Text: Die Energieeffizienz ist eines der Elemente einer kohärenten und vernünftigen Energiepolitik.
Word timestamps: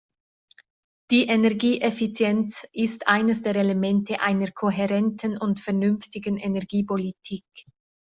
Die 1.11 1.27
Energieeffizienz 1.27 2.65
ist 2.73 3.07
eines 3.07 3.43
der 3.43 3.55
Elemente 3.55 4.19
einer 4.19 4.49
kohärenten 4.51 5.37
und 5.37 5.59
vernünftigen 5.59 6.37
Energiepolitik. 6.39 7.43